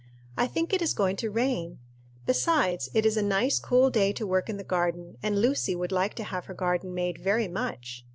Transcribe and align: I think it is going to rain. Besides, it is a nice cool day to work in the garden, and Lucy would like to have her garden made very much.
I 0.35 0.47
think 0.47 0.73
it 0.73 0.81
is 0.81 0.95
going 0.95 1.15
to 1.17 1.29
rain. 1.29 1.77
Besides, 2.25 2.89
it 2.95 3.05
is 3.05 3.17
a 3.17 3.21
nice 3.21 3.59
cool 3.59 3.91
day 3.91 4.11
to 4.13 4.25
work 4.25 4.49
in 4.49 4.57
the 4.57 4.63
garden, 4.63 5.15
and 5.21 5.39
Lucy 5.39 5.75
would 5.75 5.91
like 5.91 6.15
to 6.15 6.23
have 6.23 6.45
her 6.45 6.55
garden 6.55 6.95
made 6.95 7.19
very 7.19 7.47
much. 7.47 8.03